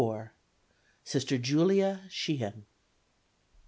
Sister 1.03 1.37
Julia 1.37 1.99
Sheehan. 2.09 2.65